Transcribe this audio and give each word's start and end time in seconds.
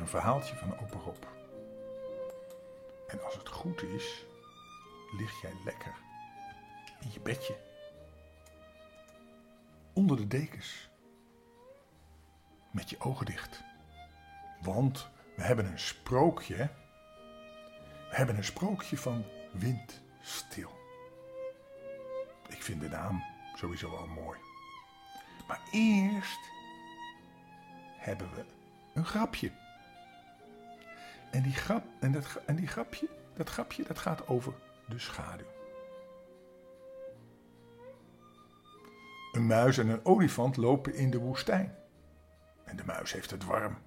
een 0.00 0.08
verhaaltje 0.08 0.56
van 0.56 0.78
opa 0.78 0.98
Rob. 0.98 1.24
En 3.06 3.24
als 3.24 3.34
het 3.36 3.48
goed 3.48 3.82
is, 3.82 4.24
lig 5.18 5.40
jij 5.40 5.52
lekker 5.64 5.94
in 7.00 7.12
je 7.12 7.20
bedje. 7.20 7.56
Onder 9.92 10.16
de 10.16 10.26
dekens. 10.26 10.88
Met 12.70 12.90
je 12.90 13.00
ogen 13.00 13.26
dicht. 13.26 13.64
Want 14.62 15.08
we 15.36 15.42
hebben 15.42 15.66
een 15.66 15.78
sprookje. 15.78 16.56
We 18.08 18.16
hebben 18.16 18.36
een 18.36 18.44
sprookje 18.44 18.98
van 18.98 19.24
windstil. 19.52 20.70
Ik 22.48 22.62
vind 22.62 22.80
de 22.80 22.88
naam 22.88 23.24
sowieso 23.54 23.90
wel 23.90 24.06
mooi. 24.06 24.38
Maar 25.48 25.60
eerst 25.70 26.50
hebben 27.96 28.34
we 28.34 28.44
een 28.94 29.04
grapje. 29.04 29.52
En 31.36 31.42
die, 31.42 31.54
grap, 31.54 31.84
en, 32.00 32.12
dat, 32.12 32.40
en 32.46 32.56
die 32.56 32.66
grapje, 32.66 33.08
dat 33.34 33.48
grapje, 33.48 33.84
dat 33.84 33.98
gaat 33.98 34.28
over 34.28 34.52
de 34.86 34.98
schaduw. 34.98 35.46
Een 39.32 39.46
muis 39.46 39.78
en 39.78 39.88
een 39.88 40.04
olifant 40.04 40.56
lopen 40.56 40.94
in 40.94 41.10
de 41.10 41.18
woestijn. 41.18 41.74
En 42.64 42.76
de 42.76 42.84
muis 42.84 43.12
heeft 43.12 43.30
het 43.30 43.44
warm. 43.44 43.78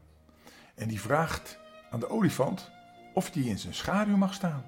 En 0.76 0.88
die 0.88 1.02
vraagt 1.02 1.60
aan 1.92 2.00
de 2.00 2.10
olifant 2.10 2.72
of 3.14 3.32
die 3.32 3.50
in 3.50 3.60
zijn 3.60 3.74
schaduw 3.74 4.18
mag 4.18 4.34
staan. 4.34 4.66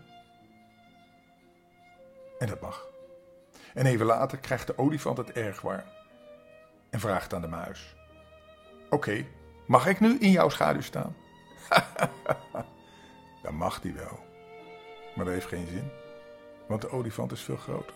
En 2.40 2.48
dat 2.48 2.62
mag. 2.62 2.88
En 3.74 3.86
even 3.86 4.06
later 4.06 4.38
krijgt 4.38 4.68
de 4.68 4.78
olifant 4.78 5.18
het 5.18 5.32
erg 5.32 5.62
warm. 5.62 5.88
En 6.90 7.00
vraagt 7.00 7.34
aan 7.34 7.42
de 7.42 7.48
muis: 7.48 7.96
Oké, 8.90 9.26
mag 9.68 9.88
ik 9.88 10.00
nu 10.00 10.18
in 10.20 10.32
jouw 10.32 10.50
schaduw 10.50 10.82
staan? 10.82 11.16
Dan 13.42 13.56
mag 13.56 13.82
die 13.82 13.94
wel. 13.94 14.20
Maar 15.16 15.26
dat 15.26 15.34
heeft 15.34 15.48
geen 15.48 15.68
zin. 15.68 15.90
Want 16.68 16.82
de 16.82 16.90
olifant 16.90 17.32
is 17.32 17.42
veel 17.42 17.58
groter. 17.58 17.96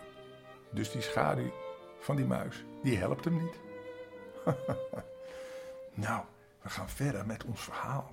Dus 0.70 0.92
die 0.92 1.02
schaduw 1.02 1.52
van 2.00 2.16
die 2.16 2.26
muis, 2.26 2.66
die 2.84 2.98
helpt 2.98 3.26
hem 3.26 3.44
niet. 3.44 3.60
nou, 6.06 6.24
we 6.62 6.70
gaan 6.70 6.90
verder 6.90 7.26
met 7.26 7.44
ons 7.44 7.62
verhaal. 7.62 8.12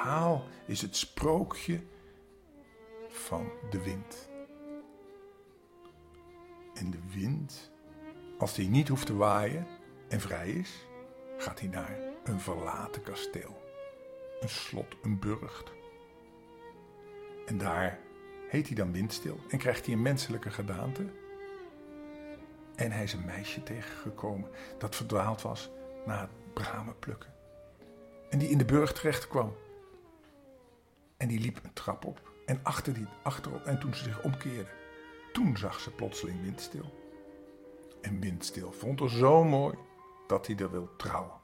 Verhaal 0.00 0.44
is 0.66 0.82
het 0.82 0.96
sprookje 0.96 1.80
van 3.08 3.50
de 3.70 3.82
wind. 3.82 4.28
En 6.74 6.90
de 6.90 7.00
wind, 7.14 7.70
als 8.38 8.54
die 8.54 8.68
niet 8.68 8.88
hoeft 8.88 9.06
te 9.06 9.16
waaien 9.16 9.66
en 10.08 10.20
vrij 10.20 10.50
is, 10.50 10.86
gaat 11.38 11.60
hij 11.60 11.68
naar 11.68 11.98
een 12.24 12.40
verlaten 12.40 13.02
kasteel. 13.02 13.62
Een 14.40 14.48
slot, 14.48 14.96
een 15.02 15.18
burcht. 15.18 15.72
En 17.46 17.58
daar 17.58 17.98
heet 18.48 18.66
hij 18.66 18.76
dan 18.76 18.92
windstil 18.92 19.40
en 19.48 19.58
krijgt 19.58 19.84
hij 19.86 19.94
een 19.94 20.02
menselijke 20.02 20.50
gedaante. 20.50 21.06
En 22.74 22.92
hij 22.92 23.02
is 23.02 23.12
een 23.12 23.24
meisje 23.24 23.62
tegengekomen 23.62 24.50
dat 24.78 24.96
verdwaald 24.96 25.42
was 25.42 25.70
na 26.06 26.20
het 26.20 26.52
bramen 26.52 26.98
plukken. 26.98 27.32
En 28.30 28.38
die 28.38 28.48
in 28.48 28.58
de 28.58 28.64
burcht 28.64 28.94
terecht 28.94 29.28
kwam. 29.28 29.54
En 31.20 31.28
die 31.28 31.40
liep 31.40 31.64
een 31.64 31.72
trap 31.72 32.04
op 32.04 32.32
en 32.46 32.60
achter 32.62 32.94
die, 32.94 33.06
achterop. 33.22 33.64
En 33.64 33.80
toen 33.80 33.94
ze 33.94 34.02
zich 34.02 34.22
omkeerde, 34.22 34.70
toen 35.32 35.56
zag 35.56 35.80
ze 35.80 35.90
plotseling 35.90 36.42
windstil. 36.42 36.94
En 38.00 38.20
windstil 38.20 38.72
vond 38.72 39.00
er 39.00 39.10
zo 39.10 39.44
mooi 39.44 39.78
dat 40.26 40.46
hij 40.46 40.56
er 40.56 40.70
wil 40.70 40.96
trouwen. 40.96 41.38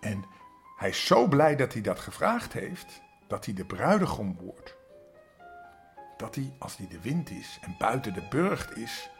En 0.00 0.24
hij 0.76 0.88
is 0.88 1.06
zo 1.06 1.28
blij 1.28 1.56
dat 1.56 1.72
hij 1.72 1.82
dat 1.82 1.98
gevraagd 1.98 2.52
heeft, 2.52 3.02
dat 3.26 3.44
hij 3.44 3.54
de 3.54 3.64
bruidegom 3.64 4.36
wordt. 4.36 4.76
Dat 6.16 6.34
hij, 6.34 6.54
als 6.58 6.76
hij 6.76 6.86
de 6.88 7.00
wind 7.00 7.30
is 7.30 7.58
en 7.60 7.74
buiten 7.78 8.14
de 8.14 8.26
burcht 8.30 8.76
is, 8.76 9.10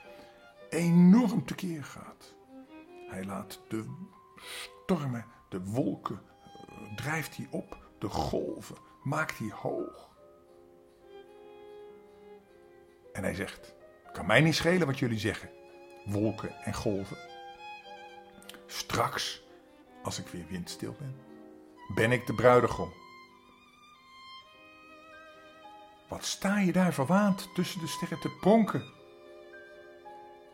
enorm 0.71 1.45
tekeer 1.45 1.85
gaat. 1.85 2.35
Hij 3.09 3.25
laat 3.25 3.61
de 3.69 3.85
stormen, 4.37 5.25
de 5.49 5.65
wolken, 5.65 6.21
drijft 6.97 7.37
hij 7.37 7.49
op, 7.51 7.79
de 7.99 8.09
golven 8.09 8.77
maakt 9.03 9.39
hij 9.39 9.51
hoog. 9.55 10.11
En 13.13 13.23
hij 13.23 13.35
zegt: 13.35 13.75
Kan 14.13 14.27
mij 14.27 14.41
niet 14.41 14.55
schelen 14.55 14.87
wat 14.87 14.99
jullie 14.99 15.19
zeggen, 15.19 15.51
wolken 16.05 16.55
en 16.65 16.75
golven. 16.75 17.17
Straks, 18.67 19.43
als 20.03 20.19
ik 20.19 20.27
weer 20.27 20.47
windstil 20.49 20.97
ben, 20.99 21.17
ben 21.95 22.13
ik 22.13 22.27
de 22.27 22.35
bruidegom. 22.35 22.93
Wat 26.09 26.25
sta 26.25 26.59
je 26.59 26.73
daar 26.73 26.93
verwaand 26.93 27.55
tussen 27.55 27.81
de 27.81 27.87
sterren 27.87 28.21
te 28.21 28.37
pronken? 28.41 28.85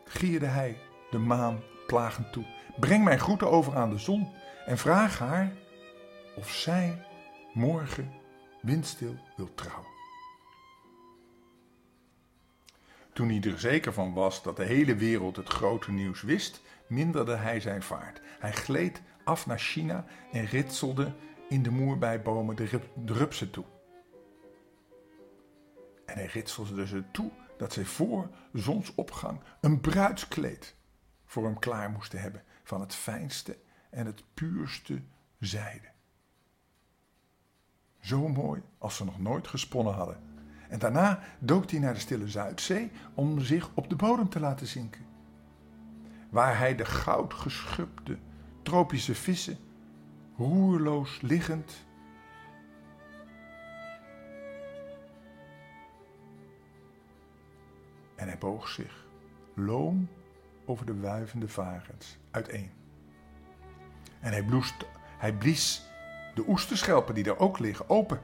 Gierde 0.05 0.45
hij 0.45 0.77
de 1.11 1.17
maan 1.17 1.63
plagend 1.87 2.31
toe. 2.31 2.45
Breng 2.79 3.03
mijn 3.03 3.19
groeten 3.19 3.49
over 3.49 3.75
aan 3.75 3.89
de 3.89 3.97
zon 3.97 4.33
en 4.65 4.77
vraag 4.77 5.19
haar 5.19 5.51
of 6.39 6.49
zij 6.49 7.05
morgen 7.53 8.13
windstil 8.61 9.15
wil 9.35 9.53
trouwen. 9.53 9.89
Toen 13.13 13.29
hij 13.29 13.51
er 13.51 13.59
zeker 13.59 13.93
van 13.93 14.13
was 14.13 14.43
dat 14.43 14.55
de 14.55 14.63
hele 14.63 14.95
wereld 14.95 15.35
het 15.35 15.49
grote 15.49 15.91
nieuws 15.91 16.21
wist, 16.21 16.61
minderde 16.87 17.35
hij 17.35 17.59
zijn 17.59 17.83
vaart. 17.83 18.21
Hij 18.39 18.51
gleed 18.51 19.01
af 19.23 19.45
naar 19.45 19.59
China 19.59 20.05
en 20.31 20.45
ritselde 20.45 21.13
in 21.49 21.63
de 21.63 21.71
moerbijbomen 21.71 22.55
de, 22.55 22.65
rup 22.65 22.89
de 22.95 23.13
rupsen 23.13 23.51
toe. 23.51 23.65
En 26.05 26.15
hij 26.15 26.25
ritselde 26.25 26.87
ze 26.87 27.03
toe 27.11 27.31
dat 27.57 27.73
zij 27.73 27.85
voor 27.85 28.29
zonsopgang 28.53 29.39
een 29.61 29.81
bruidskleed 29.81 30.75
voor 31.25 31.43
hem 31.43 31.59
klaar 31.59 31.89
moesten 31.89 32.21
hebben 32.21 32.43
van 32.63 32.81
het 32.81 32.95
fijnste 32.95 33.57
en 33.89 34.05
het 34.05 34.23
puurste 34.33 35.01
zijde. 35.39 35.97
Zo 37.99 38.27
mooi 38.27 38.61
als 38.77 38.95
ze 38.95 39.05
nog 39.05 39.19
nooit 39.19 39.47
gesponnen 39.47 39.93
hadden. 39.93 40.17
En 40.69 40.79
daarna 40.79 41.19
dook 41.39 41.71
hij 41.71 41.79
naar 41.79 41.93
de 41.93 41.99
stille 41.99 42.27
Zuidzee 42.27 42.91
om 43.13 43.39
zich 43.39 43.69
op 43.73 43.89
de 43.89 43.95
bodem 43.95 44.29
te 44.29 44.39
laten 44.39 44.67
zinken. 44.67 45.05
Waar 46.29 46.57
hij 46.57 46.75
de 46.75 46.85
goudgeschubde 46.85 48.17
tropische 48.61 49.15
vissen 49.15 49.57
roerloos 50.37 51.21
liggend 51.21 51.85
en 58.15 58.27
hij 58.27 58.37
boog 58.37 58.67
zich 58.67 59.05
loom 59.53 60.09
over 60.65 60.85
de 60.85 60.99
wuivende 60.99 61.47
varens 61.47 62.17
uiteen. 62.31 62.71
En 64.19 64.31
hij, 64.31 64.43
bloest, 64.43 64.85
hij 65.17 65.33
blies 65.33 65.88
de 66.39 66.47
oesterschelpen 66.47 67.15
die 67.15 67.25
er 67.25 67.39
ook 67.39 67.59
liggen 67.59 67.89
open. 67.89 68.21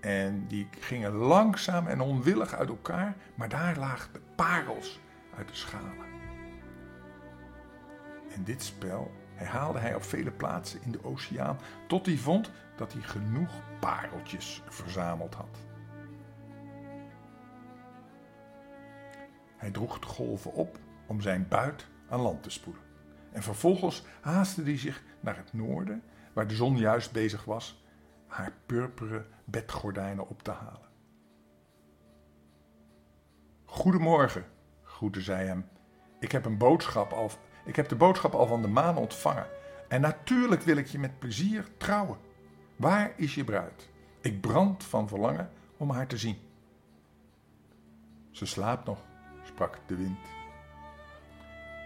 En 0.00 0.46
die 0.46 0.68
gingen 0.80 1.12
langzaam 1.12 1.86
en 1.86 2.00
onwillig 2.00 2.54
uit 2.54 2.68
elkaar, 2.68 3.16
maar 3.34 3.48
daar 3.48 3.76
lagen 3.76 4.12
de 4.12 4.20
parels 4.36 5.00
uit 5.36 5.48
de 5.48 5.54
schalen. 5.54 6.12
En 8.34 8.44
dit 8.44 8.62
spel 8.62 9.10
herhaalde 9.34 9.78
hij 9.78 9.94
op 9.94 10.02
vele 10.02 10.30
plaatsen 10.30 10.82
in 10.82 10.92
de 10.92 11.04
oceaan, 11.04 11.58
tot 11.86 12.06
hij 12.06 12.16
vond 12.16 12.50
dat 12.76 12.92
hij 12.92 13.02
genoeg 13.02 13.52
pareltjes 13.80 14.62
verzameld 14.68 15.34
had. 15.34 15.58
Hij 19.56 19.70
droeg 19.70 19.98
de 19.98 20.06
golven 20.06 20.52
op 20.52 20.78
om 21.06 21.20
zijn 21.20 21.48
buit 21.48 21.86
aan 22.08 22.20
land 22.20 22.42
te 22.42 22.50
spoelen. 22.50 22.82
En 23.32 23.42
vervolgens 23.42 24.04
haastte 24.20 24.62
hij 24.62 24.78
zich 24.78 25.02
naar 25.20 25.36
het 25.36 25.52
noorden, 25.52 26.02
waar 26.34 26.46
de 26.46 26.54
zon 26.54 26.76
juist 26.76 27.12
bezig 27.12 27.44
was 27.44 27.82
haar 28.26 28.52
purperen 28.66 29.26
bedgordijnen 29.44 30.28
op 30.28 30.42
te 30.42 30.50
halen. 30.50 30.88
Goedemorgen, 33.64 34.44
groette 34.82 35.20
zij 35.20 35.46
hem. 35.46 35.68
Ik 36.20 36.32
heb, 36.32 36.44
een 36.44 36.58
boodschap 36.58 37.12
al, 37.12 37.30
ik 37.64 37.76
heb 37.76 37.88
de 37.88 37.96
boodschap 37.96 38.34
al 38.34 38.46
van 38.46 38.62
de 38.62 38.68
maan 38.68 38.96
ontvangen. 38.96 39.46
En 39.88 40.00
natuurlijk 40.00 40.62
wil 40.62 40.76
ik 40.76 40.86
je 40.86 40.98
met 40.98 41.18
plezier 41.18 41.66
trouwen. 41.76 42.18
Waar 42.76 43.12
is 43.16 43.34
je 43.34 43.44
bruid? 43.44 43.88
Ik 44.20 44.40
brand 44.40 44.84
van 44.84 45.08
verlangen 45.08 45.50
om 45.76 45.90
haar 45.90 46.06
te 46.06 46.16
zien. 46.16 46.38
Ze 48.30 48.46
slaapt 48.46 48.86
nog, 48.86 48.98
sprak 49.42 49.78
de 49.86 49.96
wind. 49.96 50.18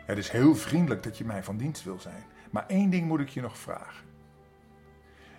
Het 0.06 0.18
is 0.18 0.28
heel 0.28 0.54
vriendelijk 0.54 1.02
dat 1.02 1.18
je 1.18 1.24
mij 1.24 1.44
van 1.44 1.56
dienst 1.56 1.84
wil 1.84 2.00
zijn, 2.00 2.24
maar 2.50 2.66
één 2.66 2.90
ding 2.90 3.06
moet 3.06 3.20
ik 3.20 3.28
je 3.28 3.40
nog 3.40 3.58
vragen. 3.58 4.07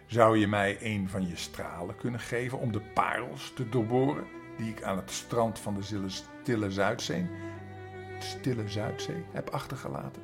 Zou 0.10 0.38
je 0.38 0.48
mij 0.48 0.78
een 0.82 1.10
van 1.10 1.28
je 1.28 1.36
stralen 1.36 1.96
kunnen 1.96 2.20
geven 2.20 2.60
om 2.60 2.72
de 2.72 2.82
parels 2.82 3.54
te 3.54 3.70
doorboren 3.70 4.28
die 4.58 4.70
ik 4.70 4.84
aan 4.84 4.98
het 4.98 5.12
strand 5.12 5.60
van 5.60 5.74
de 5.74 6.10
stille 6.10 6.72
Zuidzee, 6.72 7.30
stille 8.20 8.70
Zuidzee 8.70 9.26
heb 9.32 9.50
achtergelaten? 9.50 10.22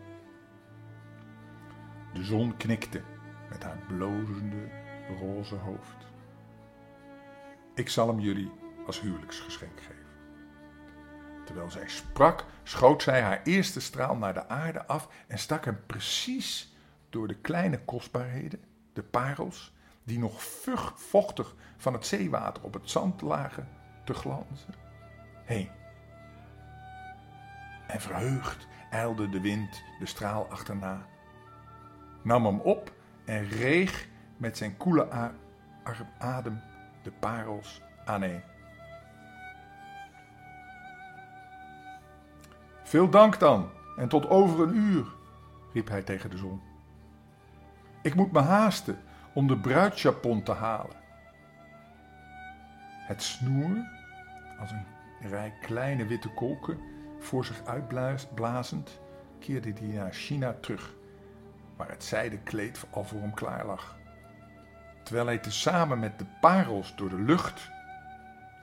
De 2.14 2.24
zon 2.24 2.58
knikte 2.58 3.02
met 3.50 3.64
haar 3.64 3.78
blozende 3.88 4.70
roze 5.20 5.56
hoofd. 5.56 6.08
Ik 7.76 7.90
zal 7.90 8.08
hem 8.08 8.20
jullie 8.20 8.52
als 8.86 9.02
huwelijksgeschenk 9.02 9.80
geven. 9.80 10.06
Terwijl 11.46 11.72
zij 11.72 11.88
sprak, 11.88 12.46
schoot 12.64 13.04
zij 13.04 13.22
haar 13.22 13.42
eerste 13.44 13.80
straal 13.80 14.16
naar 14.16 14.34
de 14.34 14.48
aarde 14.48 14.86
af 14.86 15.10
en 15.28 15.40
stak 15.40 15.66
hem 15.66 15.80
precies 15.86 16.76
door 17.10 17.28
de 17.28 17.36
kleine 17.36 17.80
kostbaarheden, 17.80 18.60
de 18.94 19.04
parels, 19.04 19.74
die 20.06 20.20
nog 20.20 20.44
vochtig 20.96 21.56
van 21.78 21.94
het 21.94 22.06
zeewater 22.06 22.64
op 22.64 22.74
het 22.74 22.90
zand 22.90 23.22
lagen, 23.22 23.68
te 24.04 24.14
glanzen, 24.14 24.74
heen. 25.46 25.70
En 27.88 28.02
verheugd 28.02 28.68
eilde 28.90 29.30
de 29.30 29.42
wind 29.42 29.84
de 30.00 30.06
straal 30.06 30.48
achterna, 30.50 31.06
nam 32.22 32.46
hem 32.46 32.60
op 32.60 32.92
en 33.26 33.50
reeg 33.50 34.08
met 34.38 34.58
zijn 34.58 34.78
koele 34.78 35.32
adem 36.18 36.62
de 37.04 37.12
parels 37.12 37.82
aaneen. 38.06 38.42
Veel 42.84 43.10
dank 43.10 43.40
dan, 43.40 43.70
en 43.98 44.08
tot 44.08 44.30
over 44.30 44.68
een 44.68 44.76
uur, 44.76 45.06
riep 45.74 45.88
hij 45.88 46.04
tegen 46.04 46.30
de 46.30 46.38
zon. 46.38 46.62
Ik 48.02 48.16
moet 48.16 48.32
me 48.32 48.40
haasten 48.40 49.00
om 49.36 49.48
de 49.48 49.58
bruidsjapon 49.58 50.44
te 50.44 50.52
halen. 50.52 50.96
Het 53.08 53.22
snoer, 53.22 53.78
als 54.60 54.72
een 54.72 54.86
rij 55.30 55.54
kleine 55.62 56.06
witte 56.06 56.30
kolken, 56.30 56.80
voor 57.20 57.46
zich 57.46 57.66
uitblazend, 57.66 59.00
keerde 59.40 59.74
hij 59.80 59.88
naar 59.88 60.14
China 60.14 60.54
terug, 60.54 60.94
waar 61.76 61.90
het 61.90 62.04
zijden 62.04 62.44
kleed 62.44 62.86
al 62.90 63.04
voor 63.04 63.20
hem 63.20 63.34
klaar 63.34 63.66
lag. 63.66 63.98
Terwijl 65.04 65.26
hij 65.26 65.38
tezamen 65.38 66.00
met 66.00 66.20
de 66.20 66.26
parels 66.42 66.96
door 66.96 67.10
de 67.10 67.22
lucht 67.22 67.70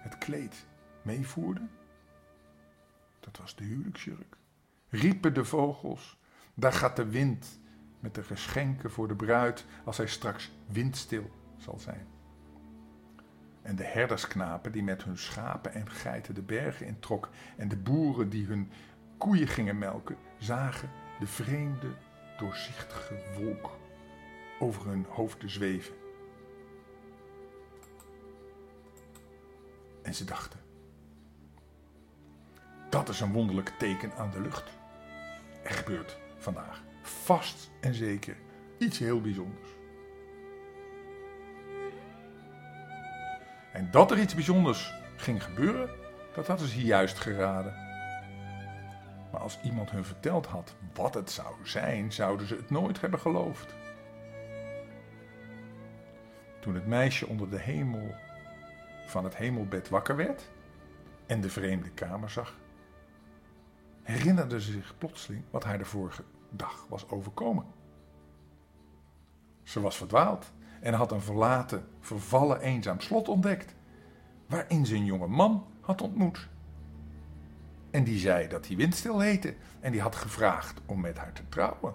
het 0.03 0.19
kleed 0.19 0.67
meevoerde 1.03 1.69
dat 3.23 3.39
was 3.39 3.57
de 3.57 3.65
huwelijksjurk. 3.65 4.37
Riepen 4.89 5.35
de 5.35 5.45
vogels, 5.45 6.19
daar 6.55 6.73
gaat 6.73 6.97
de 6.97 7.09
wind 7.09 7.61
met 8.03 8.15
de 8.15 8.23
geschenken 8.23 8.91
voor 8.91 9.09
de 9.09 9.17
bruid 9.17 9.65
als 9.85 9.97
hij 9.97 10.07
straks 10.07 10.53
windstil 10.67 11.31
zal 11.57 11.79
zijn. 11.79 12.07
En 13.63 13.77
de 13.77 13.85
herdersknapen 13.85 14.73
die 14.73 14.83
met 14.83 15.05
hun 15.05 15.19
schapen 15.19 15.73
en 15.73 15.91
geiten 15.91 16.35
de 16.35 16.43
bergen 16.43 16.87
introk 16.87 17.29
en 17.57 17.69
de 17.69 17.77
boeren 17.77 18.29
die 18.29 18.47
hun 18.47 18.71
koeien 19.19 19.49
gingen 19.49 19.79
melken, 19.79 20.17
zagen 20.39 20.91
de 21.19 21.27
vreemde, 21.27 21.95
doorzichtige 22.39 23.23
wolk 23.39 23.71
over 24.59 24.87
hun 24.87 25.07
hoofden 25.09 25.51
zweven. 25.51 25.95
En 30.03 30.15
ze 30.15 30.25
dachten, 30.25 30.61
dat 32.91 33.09
is 33.09 33.21
een 33.21 33.33
wonderlijk 33.33 33.73
teken 33.79 34.13
aan 34.17 34.31
de 34.31 34.41
lucht. 34.41 34.71
Er 35.65 35.71
gebeurt 35.71 36.19
vandaag 36.39 36.83
vast 37.03 37.71
en 37.81 37.95
zeker 37.95 38.37
iets 38.79 38.99
heel 38.99 39.21
bijzonders. 39.21 39.69
En 43.73 43.91
dat 43.91 44.11
er 44.11 44.19
iets 44.19 44.35
bijzonders 44.35 44.95
ging 45.17 45.45
gebeuren, 45.45 45.91
dat 46.35 46.47
hadden 46.47 46.69
ze 46.69 46.85
juist 46.85 47.19
geraden. 47.19 47.73
Maar 49.33 49.41
als 49.41 49.59
iemand 49.63 49.91
hun 49.91 50.05
verteld 50.05 50.47
had 50.47 50.75
wat 50.95 51.15
het 51.15 51.31
zou 51.31 51.55
zijn, 51.63 52.13
zouden 52.13 52.47
ze 52.47 52.55
het 52.55 52.71
nooit 52.71 53.01
hebben 53.01 53.21
geloofd. 53.21 53.75
Toen 56.61 56.75
het 56.75 56.87
meisje 56.87 57.27
onder 57.27 57.51
de 57.51 57.59
hemel 57.59 58.15
van 59.07 59.25
het 59.25 59.37
hemelbed 59.37 59.89
wakker 59.89 60.17
werd 60.17 60.51
en 61.27 61.41
de 61.41 61.51
vreemde 61.51 61.91
kamer 61.91 62.31
zag, 62.31 62.55
herinnerde 64.03 64.61
ze 64.61 64.73
zich 64.73 64.99
plotseling 64.99 65.45
wat 65.51 65.65
haar 65.65 65.79
de 65.79 65.85
vorige 65.85 66.25
dag 66.57 66.87
was 66.89 67.09
overkomen. 67.09 67.65
Ze 69.63 69.81
was 69.81 69.97
verdwaald 69.97 70.53
en 70.81 70.95
had 70.95 71.13
een 71.13 71.21
verlaten, 71.21 71.89
vervallen, 72.01 72.61
eenzaam 72.61 73.01
slot 73.01 73.29
ontdekt, 73.29 73.75
waarin 74.47 74.87
ze 74.87 74.95
een 74.95 75.05
jonge 75.05 75.27
man 75.27 75.67
had 75.81 76.03
ontmoet. 76.03 76.49
En 77.91 78.05
die 78.05 78.19
zei 78.19 78.49
dat 78.49 78.67
hij 78.67 78.77
Windstil 78.77 79.21
heette 79.21 79.55
en 79.81 79.93
die 79.93 80.01
had 80.01 80.17
gevraagd 80.17 80.81
om 80.87 81.01
met 81.01 81.19
haar 81.19 81.33
te 81.33 81.49
trouwen. 81.49 81.95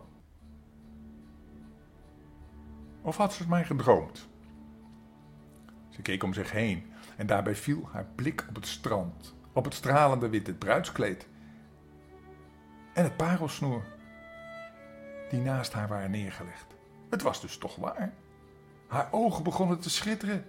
Of 3.02 3.18
had 3.18 3.34
ze 3.34 3.40
het 3.40 3.50
mij 3.50 3.66
gedroomd? 3.66 4.28
Ze 5.90 6.02
keek 6.02 6.24
om 6.24 6.34
zich 6.34 6.52
heen 6.52 6.86
en 7.18 7.28
daarbij 7.28 7.56
viel 7.56 7.90
haar 7.92 8.06
blik 8.16 8.46
op 8.50 8.56
het 8.56 8.68
strand, 8.68 9.36
op 9.54 9.64
het 9.64 9.74
stralende 9.74 10.30
witte 10.30 10.54
bruidskleed 10.54 11.28
en 12.94 13.04
het 13.04 13.18
parelsnoer 13.18 13.84
die 15.30 15.40
naast 15.40 15.74
haar 15.74 15.88
waren 15.88 16.12
neergelegd. 16.12 16.76
Het 17.10 17.22
was 17.22 17.42
dus 17.42 17.58
toch 17.58 17.76
waar. 17.76 18.14
Haar 18.88 19.08
ogen 19.12 19.44
begonnen 19.44 19.80
te 19.80 19.90
schitteren 19.90 20.46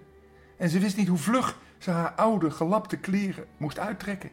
en 0.57 0.69
ze 0.69 0.79
wist 0.79 0.97
niet 0.97 1.09
hoe 1.09 1.19
vlug 1.19 1.59
ze 1.79 1.91
haar 1.91 2.13
oude 2.13 2.51
gelapte 2.51 2.97
kleren 2.97 3.47
moest 3.57 3.79
uittrekken. 3.79 4.31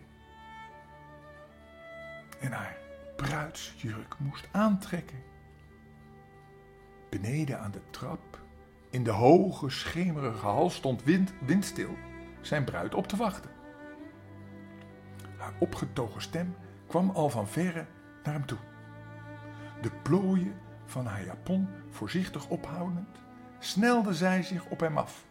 En 2.40 2.52
haar 2.52 2.78
bruidsjurk 3.16 4.16
moest 4.20 4.48
aantrekken. 4.52 5.24
Beneden 7.10 7.60
aan 7.60 7.72
de 7.72 7.82
trap, 7.90 8.40
in 8.90 9.04
de 9.04 9.12
hoge 9.12 9.70
schemerige 9.70 10.46
hal, 10.46 10.70
stond 10.70 11.04
wind, 11.04 11.34
windstil 11.46 11.98
zijn 12.42 12.64
bruid 12.64 12.96
op 12.96 13.08
te 13.08 13.16
wachten. 13.16 13.50
Haar 15.38 15.54
opgetogen 15.60 16.22
stem 16.22 16.56
kwam 16.88 17.10
al 17.10 17.30
van 17.30 17.48
verre 17.48 17.86
naar 18.24 18.34
hem 18.34 18.46
toe. 18.46 18.58
De 19.82 19.92
plooien 20.02 20.56
van 20.86 21.06
haar 21.06 21.26
japon 21.26 21.68
voorzichtig 21.90 22.48
ophoudend, 22.48 23.18
snelde 23.60 24.14
zij 24.14 24.44
zich 24.44 24.66
op 24.66 24.80
hem 24.80 24.98
af. 24.98 25.26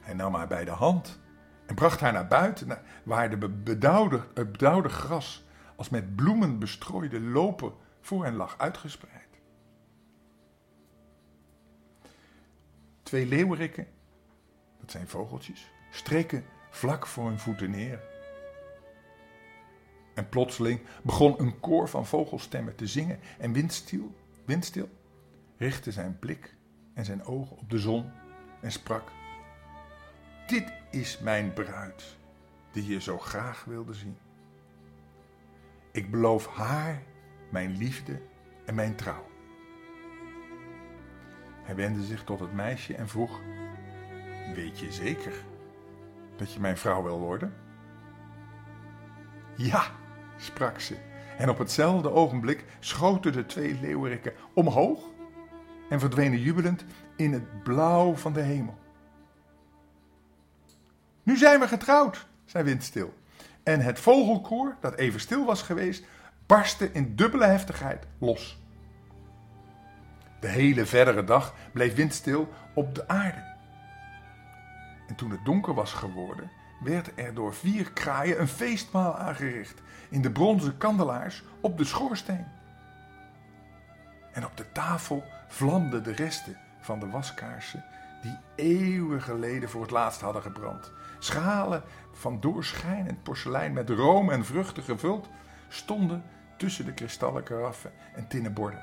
Hij 0.00 0.14
nam 0.14 0.34
haar 0.34 0.46
bij 0.46 0.64
de 0.64 0.70
hand 0.70 1.20
en 1.66 1.74
bracht 1.74 2.00
haar 2.00 2.12
naar 2.12 2.26
buiten, 2.26 2.82
waar 3.02 3.30
de 3.30 3.48
bedauwde, 3.48 4.88
gras 4.88 5.46
als 5.76 5.88
met 5.88 6.16
bloemen 6.16 6.58
bestrooide 6.58 7.20
lopen 7.20 7.72
voor 8.00 8.24
hen 8.24 8.34
lag 8.34 8.58
uitgespreid. 8.58 9.40
Twee 13.02 13.26
leeuwerikken, 13.26 13.86
dat 14.80 14.90
zijn 14.90 15.08
vogeltjes, 15.08 15.70
streken 15.90 16.44
vlak 16.70 17.06
voor 17.06 17.26
hun 17.26 17.38
voeten 17.38 17.70
neer 17.70 18.11
en 20.14 20.28
plotseling 20.28 20.80
begon 21.02 21.40
een 21.40 21.60
koor 21.60 21.88
van 21.88 22.06
vogelstemmen 22.06 22.74
te 22.74 22.86
zingen 22.86 23.18
en 23.38 23.52
windstil, 23.52 24.14
windstil 24.44 24.88
richtte 25.56 25.92
zijn 25.92 26.18
blik 26.18 26.56
en 26.94 27.04
zijn 27.04 27.24
ogen 27.24 27.56
op 27.56 27.70
de 27.70 27.78
zon 27.78 28.10
en 28.60 28.72
sprak: 28.72 29.10
Dit 30.46 30.72
is 30.90 31.18
mijn 31.18 31.52
bruid, 31.52 32.16
die 32.72 32.86
je 32.86 33.00
zo 33.00 33.18
graag 33.18 33.64
wilde 33.64 33.94
zien. 33.94 34.16
Ik 35.92 36.10
beloof 36.10 36.46
haar 36.46 37.02
mijn 37.50 37.76
liefde 37.76 38.20
en 38.66 38.74
mijn 38.74 38.96
trouw. 38.96 39.30
Hij 41.62 41.74
wendde 41.74 42.02
zich 42.02 42.24
tot 42.24 42.40
het 42.40 42.52
meisje 42.52 42.94
en 42.94 43.08
vroeg: 43.08 43.40
Weet 44.54 44.78
je 44.78 44.92
zeker 44.92 45.32
dat 46.36 46.52
je 46.52 46.60
mijn 46.60 46.76
vrouw 46.76 47.02
wil 47.02 47.18
worden? 47.18 47.54
Ja, 49.56 49.90
sprak 50.36 50.80
ze. 50.80 50.96
En 51.38 51.48
op 51.48 51.58
hetzelfde 51.58 52.10
ogenblik 52.10 52.64
schoten 52.80 53.32
de 53.32 53.46
twee 53.46 53.78
leeuwerikken 53.80 54.32
omhoog 54.54 55.00
en 55.88 56.00
verdwenen 56.00 56.40
jubelend 56.40 56.84
in 57.16 57.32
het 57.32 57.62
blauw 57.62 58.14
van 58.14 58.32
de 58.32 58.40
hemel. 58.40 58.78
Nu 61.22 61.36
zijn 61.36 61.60
we 61.60 61.68
getrouwd, 61.68 62.26
zei 62.44 62.64
Windstil. 62.64 63.14
En 63.62 63.80
het 63.80 64.00
vogelkoor, 64.00 64.76
dat 64.80 64.94
even 64.94 65.20
stil 65.20 65.44
was 65.44 65.62
geweest, 65.62 66.04
barstte 66.46 66.92
in 66.92 67.16
dubbele 67.16 67.46
heftigheid 67.46 68.06
los. 68.18 68.60
De 70.40 70.48
hele 70.48 70.86
verdere 70.86 71.24
dag 71.24 71.54
bleef 71.72 71.94
Windstil 71.94 72.48
op 72.74 72.94
de 72.94 73.08
aarde. 73.08 73.50
En 75.06 75.14
toen 75.14 75.30
het 75.30 75.44
donker 75.44 75.74
was 75.74 75.92
geworden, 75.92 76.50
werd 76.84 77.10
er 77.14 77.34
door 77.34 77.54
vier 77.54 77.92
kraaien 77.92 78.40
een 78.40 78.48
feestmaal 78.48 79.18
aangericht 79.18 79.82
in 80.10 80.22
de 80.22 80.30
bronzen 80.30 80.76
kandelaars 80.76 81.42
op 81.60 81.78
de 81.78 81.84
schoorsteen. 81.84 82.46
En 84.32 84.44
op 84.44 84.56
de 84.56 84.72
tafel 84.72 85.24
vlamden 85.48 86.02
de 86.02 86.12
resten 86.12 86.56
van 86.80 87.00
de 87.00 87.08
waskaarsen 87.10 87.84
die 88.22 88.38
eeuwen 88.54 89.22
geleden 89.22 89.68
voor 89.68 89.82
het 89.82 89.90
laatst 89.90 90.20
hadden 90.20 90.42
gebrand. 90.42 90.92
Schalen 91.18 91.82
van 92.12 92.40
doorschijnend 92.40 93.22
porselein 93.22 93.72
met 93.72 93.90
room 93.90 94.30
en 94.30 94.44
vruchten 94.44 94.82
gevuld 94.82 95.28
stonden 95.68 96.22
tussen 96.56 96.84
de 96.84 96.94
kristallen 96.94 97.42
karaffen 97.42 97.92
en 98.14 98.28
tinnen 98.28 98.52
borden. 98.52 98.82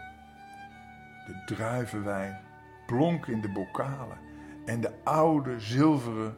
De 1.27 1.55
druivenwijn 1.55 2.39
blonk 2.85 3.25
in 3.25 3.41
de 3.41 3.51
bokalen 3.51 4.17
en 4.65 4.81
de 4.81 4.91
oude 5.03 5.59
zilveren 5.59 6.37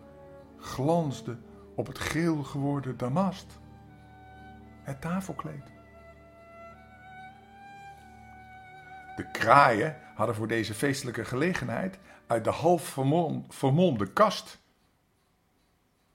glansde 0.57 1.37
op 1.81 1.87
het 1.87 1.99
geel 1.99 2.43
geworden 2.43 2.97
damast. 2.97 3.59
Het 4.83 5.01
tafelkleed. 5.01 5.63
De 9.15 9.31
kraaien 9.31 9.97
hadden 10.15 10.35
voor 10.35 10.47
deze 10.47 10.73
feestelijke 10.73 11.25
gelegenheid 11.25 11.99
uit 12.27 12.43
de 12.43 12.49
half 12.49 12.97
vermolmde 13.49 14.13
kast 14.13 14.59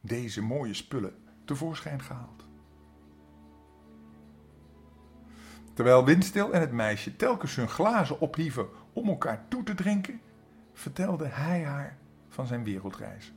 deze 0.00 0.42
mooie 0.42 0.74
spullen 0.74 1.14
tevoorschijn 1.44 2.02
gehaald. 2.02 2.44
Terwijl 5.74 6.04
Windstil 6.04 6.52
en 6.52 6.60
het 6.60 6.72
meisje 6.72 7.16
telkens 7.16 7.56
hun 7.56 7.68
glazen 7.68 8.20
ophieven 8.20 8.68
om 8.92 9.08
elkaar 9.08 9.48
toe 9.48 9.62
te 9.62 9.74
drinken, 9.74 10.20
vertelde 10.72 11.26
hij 11.26 11.64
haar 11.64 11.98
van 12.28 12.46
zijn 12.46 12.64
wereldreis. 12.64 13.32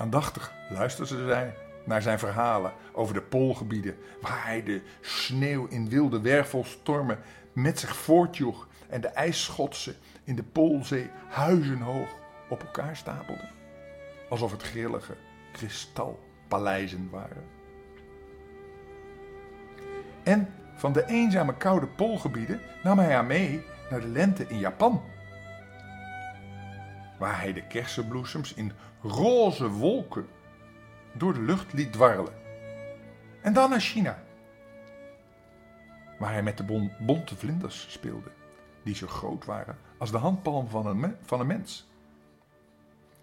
Aandachtig 0.00 0.52
luisterde 0.70 1.26
zij 1.26 1.54
naar 1.84 2.02
zijn 2.02 2.18
verhalen 2.18 2.72
over 2.92 3.14
de 3.14 3.22
poolgebieden, 3.22 3.96
waar 4.20 4.44
hij 4.44 4.62
de 4.62 4.82
sneeuw 5.00 5.66
in 5.66 5.88
wilde 5.88 6.20
wervelstormen 6.20 7.18
met 7.52 7.78
zich 7.78 7.96
voortjoeg 7.96 8.68
en 8.88 9.00
de 9.00 9.08
ijsschotsen 9.08 9.94
in 10.24 10.36
de 10.36 10.42
Poolzee 10.42 11.10
huizenhoog 11.28 12.08
op 12.48 12.62
elkaar 12.62 12.96
stapelde. 12.96 13.48
Alsof 14.28 14.50
het 14.50 14.62
grillige 14.62 15.16
kristalpaleizen 15.52 17.08
waren. 17.10 17.44
En 20.22 20.48
van 20.74 20.92
de 20.92 21.06
eenzame 21.06 21.54
koude 21.54 21.86
poolgebieden 21.86 22.60
nam 22.82 22.98
hij 22.98 23.14
haar 23.14 23.24
mee 23.24 23.64
naar 23.90 24.00
de 24.00 24.08
lente 24.08 24.46
in 24.48 24.58
Japan. 24.58 25.02
Waar 27.20 27.40
hij 27.40 27.52
de 27.52 27.66
kersenbloesems 27.66 28.54
in 28.54 28.72
roze 29.02 29.68
wolken 29.68 30.26
door 31.12 31.34
de 31.34 31.40
lucht 31.40 31.72
liet 31.72 31.92
dwarrelen. 31.92 32.32
En 33.42 33.52
dan 33.52 33.70
naar 33.70 33.80
China, 33.80 34.22
waar 36.18 36.32
hij 36.32 36.42
met 36.42 36.56
de 36.56 36.90
bonte 37.00 37.36
vlinders 37.36 37.86
speelde, 37.92 38.30
die 38.82 38.94
zo 38.94 39.06
groot 39.06 39.44
waren 39.44 39.78
als 39.98 40.10
de 40.10 40.18
handpalm 40.18 40.68
van 40.68 40.86
een, 40.86 41.16
van 41.22 41.40
een 41.40 41.46
mens. 41.46 41.88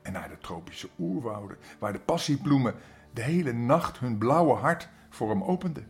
En 0.02 0.12
naar 0.12 0.30
de 0.30 0.38
tropische 0.38 0.90
oerwouden, 1.00 1.58
waar 1.80 1.94
de 1.94 2.00
passiebloemen 2.00 2.76
de 3.14 3.22
hele 3.22 3.54
nacht 3.54 4.00
hun 4.00 4.18
blauwe 4.18 4.54
hart 4.54 4.90
voor 5.10 5.30
hem 5.30 5.44
openden. 5.44 5.88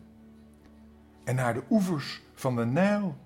En 1.24 1.34
naar 1.34 1.54
de 1.54 1.62
oevers 1.70 2.22
van 2.34 2.56
de 2.56 2.66
Nijl, 2.66 3.16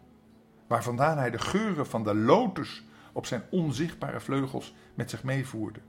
waar 0.67 0.83
vandaan 0.83 1.19
hij 1.19 1.31
de 1.31 1.39
geuren 1.39 1.87
van 1.87 2.05
de 2.05 2.15
lotus 2.15 2.85
op 3.13 3.27
zijn 3.27 3.43
onzichtbare 3.51 4.21
vleugels 4.21 4.75
met 4.95 5.11
zich 5.11 5.23
meevoerde. 5.25 5.81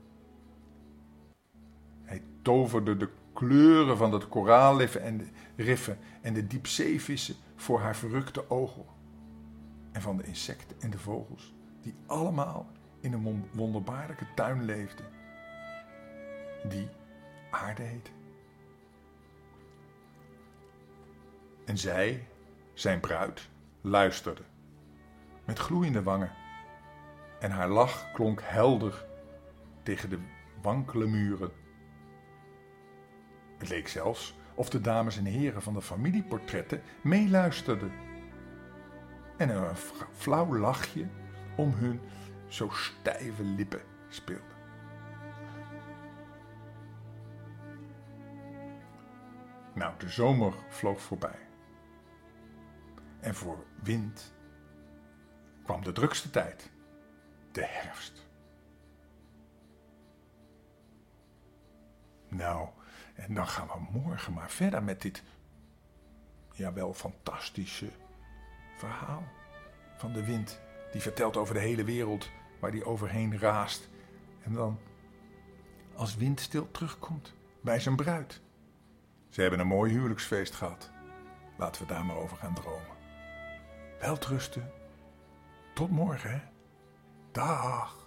Hij 2.02 2.22
toverde 2.42 2.96
de 2.96 3.08
kleuren 3.32 3.96
van 3.96 4.12
het 4.12 4.28
koraalriffen 4.28 5.02
en 5.02 5.18
de 5.18 5.28
riffen 5.56 5.98
en 6.20 6.34
de 6.34 6.46
diepzeevissen 6.46 7.34
voor 7.56 7.80
haar 7.80 7.96
verrukte 7.96 8.50
ogen. 8.50 8.84
En 9.92 10.02
van 10.02 10.16
de 10.16 10.24
insecten 10.24 10.80
en 10.80 10.90
de 10.90 10.98
vogels, 10.98 11.54
die 11.80 11.94
allemaal 12.06 12.66
in 13.00 13.12
een 13.12 13.48
wonderbaarlijke 13.52 14.26
tuin 14.34 14.64
leefden, 14.64 15.06
die 16.68 16.88
aarde 17.50 17.82
heette. 17.82 18.10
En 21.64 21.78
zij, 21.78 22.28
zijn 22.74 23.00
bruid, 23.00 23.48
luisterde, 23.80 24.42
met 25.44 25.58
gloeiende 25.58 26.02
wangen, 26.02 26.32
en 27.44 27.50
haar 27.50 27.68
lach 27.68 28.12
klonk 28.12 28.40
helder 28.42 29.06
tegen 29.82 30.10
de 30.10 30.18
wankele 30.62 31.06
muren. 31.06 31.52
Het 33.58 33.68
leek 33.68 33.88
zelfs 33.88 34.34
of 34.54 34.68
de 34.68 34.80
dames 34.80 35.18
en 35.18 35.24
heren 35.24 35.62
van 35.62 35.74
de 35.74 35.82
familieportretten 35.82 36.82
meeluisterden. 37.02 37.92
En 39.36 39.48
een 39.48 39.76
flauw 40.12 40.56
lachje 40.56 41.08
om 41.56 41.72
hun 41.72 42.00
zo 42.48 42.68
stijve 42.68 43.44
lippen 43.44 43.82
speelde. 44.08 44.54
Nou, 49.74 49.92
de 49.98 50.08
zomer 50.08 50.54
vloog 50.68 51.00
voorbij. 51.00 51.48
En 53.20 53.34
voor 53.34 53.64
wind 53.82 54.34
kwam 55.62 55.84
de 55.84 55.92
drukste 55.92 56.30
tijd, 56.30 56.72
de 57.54 57.64
herfst. 57.64 58.26
Nou, 62.28 62.68
en 63.14 63.34
dan 63.34 63.46
gaan 63.46 63.66
we 63.66 63.98
morgen 63.98 64.32
maar 64.32 64.50
verder 64.50 64.82
met 64.82 65.02
dit, 65.02 65.22
jawel, 66.52 66.94
fantastische 66.94 67.90
verhaal 68.76 69.22
van 69.96 70.12
de 70.12 70.24
wind. 70.24 70.60
Die 70.92 71.00
vertelt 71.00 71.36
over 71.36 71.54
de 71.54 71.60
hele 71.60 71.84
wereld 71.84 72.30
waar 72.60 72.70
die 72.70 72.84
overheen 72.84 73.38
raast. 73.38 73.88
En 74.42 74.52
dan, 74.52 74.78
als 75.94 76.16
wind 76.16 76.40
stil 76.40 76.70
terugkomt 76.70 77.34
bij 77.60 77.80
zijn 77.80 77.96
bruid. 77.96 78.40
Ze 79.28 79.40
hebben 79.40 79.60
een 79.60 79.66
mooi 79.66 79.92
huwelijksfeest 79.92 80.54
gehad. 80.54 80.90
Laten 81.56 81.82
we 81.82 81.88
daar 81.88 82.04
maar 82.04 82.16
over 82.16 82.36
gaan 82.36 82.54
dromen. 82.54 82.96
Welterusten. 84.00 84.70
Tot 85.74 85.90
morgen, 85.90 86.30
hè. 86.30 86.53
Dag. 87.34 88.03